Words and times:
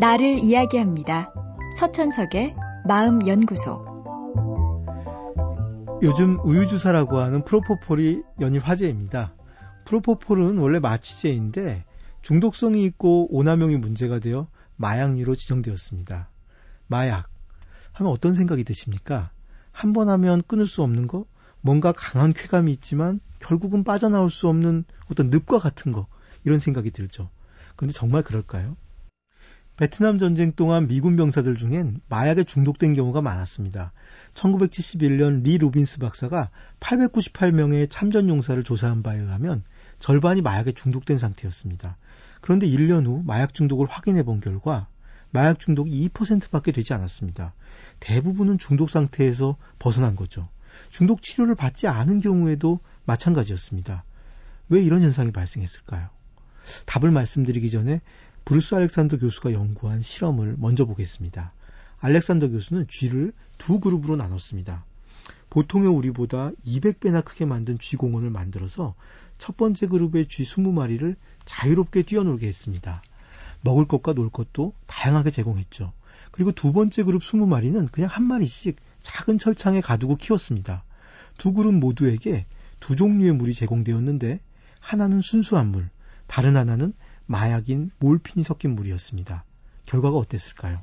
나를 0.00 0.38
이야기합니다. 0.38 1.32
서천석의 1.78 2.54
마음연구소. 2.86 3.90
요즘 6.02 6.38
우유주사라고 6.44 7.18
하는 7.18 7.44
프로포폴이 7.44 8.22
연일 8.40 8.60
화제입니다. 8.60 9.34
프로포폴은 9.84 10.56
원래 10.58 10.78
마취제인데 10.78 11.84
중독성이 12.22 12.84
있고 12.86 13.28
오남용이 13.34 13.76
문제가 13.76 14.18
되어 14.18 14.48
마약류로 14.76 15.34
지정되었습니다. 15.34 16.30
마약 16.86 17.28
하면 17.92 18.12
어떤 18.12 18.32
생각이 18.32 18.64
드십니까? 18.64 19.30
한 19.72 19.92
번 19.92 20.08
하면 20.08 20.42
끊을 20.46 20.66
수 20.66 20.82
없는 20.82 21.06
거, 21.06 21.26
뭔가 21.60 21.92
강한 21.92 22.32
쾌감이 22.32 22.70
있지만 22.72 23.20
결국은 23.38 23.84
빠져나올 23.84 24.30
수 24.30 24.48
없는 24.48 24.84
어떤 25.10 25.30
늪과 25.30 25.58
같은 25.58 25.92
거 25.92 26.06
이런 26.44 26.58
생각이 26.58 26.90
들죠. 26.90 27.30
그런데 27.76 27.92
정말 27.92 28.22
그럴까요? 28.22 28.76
베트남 29.76 30.18
전쟁 30.18 30.52
동안 30.52 30.88
미군 30.88 31.16
병사들 31.16 31.54
중엔 31.54 32.02
마약에 32.08 32.44
중독된 32.44 32.92
경우가 32.92 33.22
많았습니다. 33.22 33.92
1971년 34.34 35.42
리 35.42 35.56
로빈스 35.56 36.00
박사가 36.00 36.50
898명의 36.80 37.88
참전 37.88 38.28
용사를 38.28 38.62
조사한 38.62 39.02
바에 39.02 39.18
의하면 39.18 39.64
절반이 39.98 40.42
마약에 40.42 40.72
중독된 40.72 41.16
상태였습니다. 41.16 41.96
그런데 42.42 42.66
1년 42.66 43.06
후 43.06 43.22
마약 43.24 43.54
중독을 43.54 43.86
확인해 43.86 44.22
본 44.22 44.40
결과 44.40 44.86
마약 45.30 45.58
중독이 45.58 46.10
2%밖에 46.10 46.72
되지 46.72 46.92
않았습니다. 46.92 47.54
대부분은 48.00 48.58
중독 48.58 48.90
상태에서 48.90 49.56
벗어난 49.78 50.14
거죠. 50.14 50.48
중독 50.88 51.22
치료를 51.22 51.54
받지 51.54 51.86
않은 51.86 52.20
경우에도 52.20 52.80
마찬가지였습니다. 53.04 54.04
왜 54.68 54.82
이런 54.82 55.02
현상이 55.02 55.32
발생했을까요? 55.32 56.08
답을 56.86 57.10
말씀드리기 57.10 57.70
전에 57.70 58.00
브루스 58.44 58.74
알렉산더 58.74 59.18
교수가 59.18 59.52
연구한 59.52 60.00
실험을 60.00 60.56
먼저 60.58 60.84
보겠습니다. 60.84 61.52
알렉산더 61.98 62.48
교수는 62.48 62.86
쥐를 62.88 63.32
두 63.58 63.80
그룹으로 63.80 64.16
나눴습니다. 64.16 64.84
보통의 65.50 65.88
우리보다 65.88 66.52
200배나 66.64 67.24
크게 67.24 67.44
만든 67.44 67.78
쥐 67.78 67.96
공원을 67.96 68.30
만들어서 68.30 68.94
첫 69.36 69.56
번째 69.56 69.88
그룹의 69.88 70.26
쥐 70.26 70.44
20마리를 70.44 71.16
자유롭게 71.44 72.02
뛰어놀게 72.02 72.46
했습니다. 72.46 73.02
먹을 73.62 73.86
것과 73.86 74.14
놀 74.14 74.30
것도 74.30 74.74
다양하게 74.86 75.30
제공했죠. 75.30 75.92
그리고 76.30 76.52
두 76.52 76.72
번째 76.72 77.02
그룹 77.02 77.22
20마리는 77.22 77.90
그냥 77.90 78.08
한 78.10 78.24
마리씩 78.24 78.76
작은 79.02 79.38
철창에 79.38 79.80
가두고 79.80 80.16
키웠습니다. 80.16 80.84
두 81.38 81.52
그룹 81.52 81.74
모두에게 81.74 82.46
두 82.80 82.96
종류의 82.96 83.32
물이 83.32 83.54
제공되었는데 83.54 84.40
하나는 84.78 85.20
순수한 85.20 85.68
물, 85.68 85.90
다른 86.26 86.56
하나는 86.56 86.92
마약인 87.26 87.90
몰핀이 87.98 88.42
섞인 88.42 88.74
물이었습니다. 88.74 89.44
결과가 89.86 90.16
어땠을까요? 90.16 90.80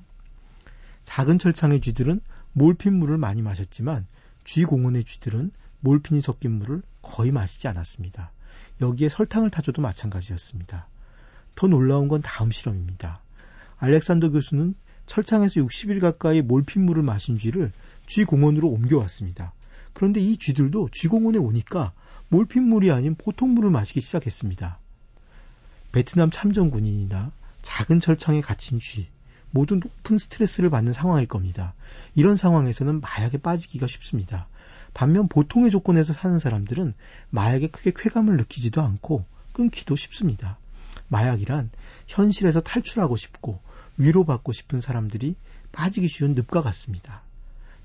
작은 1.04 1.40
철창의 1.40 1.82
쥐들은 1.82 2.22
몰핀 2.54 2.94
물을 2.94 3.18
많이 3.18 3.42
마셨지만 3.42 4.06
쥐 4.44 4.64
공원의 4.64 5.04
쥐들은 5.04 5.52
몰핀이 5.80 6.22
섞인 6.22 6.54
물을 6.54 6.82
거의 7.02 7.32
마시지 7.32 7.68
않았습니다. 7.68 8.32
여기에 8.82 9.10
설탕을 9.10 9.50
타줘도 9.50 9.82
마찬가지였습니다. 9.82 10.88
더 11.56 11.68
놀라운 11.68 12.08
건 12.08 12.22
다음 12.22 12.52
실험입니다. 12.52 13.22
알렉산더 13.78 14.30
교수는 14.32 14.76
철창에서 15.06 15.62
60일 15.62 16.02
가까이 16.02 16.42
몰핀 16.42 16.84
물을 16.84 17.04
마신 17.04 17.38
쥐를 17.38 17.72
쥐 18.08 18.26
공원으로 18.26 18.68
옮겨왔습니다. 18.70 19.54
그런데 19.94 20.20
이 20.20 20.38
쥐들도 20.38 20.90
쥐 20.92 21.08
공원에 21.08 21.38
오니까 21.38 21.94
몰핀 22.30 22.64
물이 22.64 22.92
아닌 22.92 23.16
보통 23.16 23.54
물을 23.54 23.70
마시기 23.70 24.02
시작했습니다. 24.02 24.80
베트남 25.92 26.32
참전 26.32 26.72
군인이나 26.72 27.32
작은 27.62 28.00
철창에 28.00 28.42
갇힌 28.42 28.80
쥐, 28.80 29.08
모두 29.52 29.76
높은 29.76 30.18
스트레스를 30.18 30.70
받는 30.70 30.94
상황일 30.94 31.28
겁니다. 31.28 31.74
이런 32.16 32.36
상황에서는 32.36 33.02
마약에 33.02 33.38
빠지기가 33.38 33.88
쉽습니다. 33.88 34.48
반면 34.94 35.28
보통의 35.28 35.70
조건에서 35.70 36.14
사는 36.14 36.40
사람들은 36.40 36.94
마약에 37.30 37.68
크게 37.68 37.92
쾌감을 37.96 38.38
느끼지도 38.38 38.82
않고 38.82 39.26
끊기도 39.54 39.96
쉽습니다. 39.96 40.58
마약이란 41.08 41.72
현실에서 42.08 42.62
탈출하고 42.62 43.16
싶고 43.16 43.60
위로받고 43.98 44.54
싶은 44.54 44.82
사람들이 44.82 45.36
빠지기 45.72 46.08
쉬운 46.08 46.36
늪과 46.36 46.62
같습니다. 46.62 47.22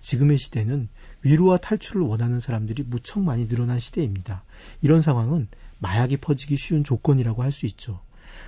지금의 0.03 0.37
시대는 0.37 0.89
위로와 1.23 1.57
탈출을 1.57 2.03
원하는 2.03 2.41
사람들이 2.41 2.83
무척 2.83 3.23
많이 3.23 3.49
늘어난 3.49 3.79
시대입니다. 3.79 4.45
이런 4.83 5.01
상황은 5.01 5.49
마약이 5.79 6.19
퍼지기 6.19 6.57
쉬운 6.57 6.85
조건이라고 6.85 7.43
할 7.43 7.53
수 7.53 7.67
있죠. 7.67 8.01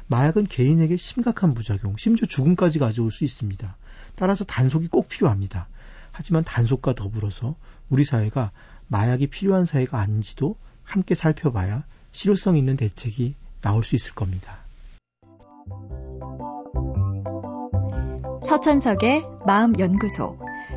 마약은 0.08 0.44
개인에게 0.44 0.96
심각한 0.96 1.54
부작용, 1.54 1.96
심지어 1.96 2.26
죽음까지 2.26 2.78
가져올 2.78 3.10
수 3.10 3.24
있습니다. 3.24 3.76
따라서 4.16 4.44
단속이 4.44 4.88
꼭 4.88 5.08
필요합니다. 5.08 5.68
하지만 6.10 6.44
단속과 6.44 6.94
더불어서 6.94 7.56
우리 7.88 8.04
사회가 8.04 8.50
마약이 8.88 9.28
필요한 9.28 9.64
사회가 9.64 9.98
아닌지도 9.98 10.56
함께 10.82 11.14
살펴봐야 11.14 11.84
실효성 12.12 12.56
있는 12.56 12.76
대책이 12.76 13.34
나올 13.62 13.82
수 13.84 13.94
있을 13.94 14.14
겁니다. 14.14 14.58
서천석의 18.46 19.24
마음연구소. 19.46 20.43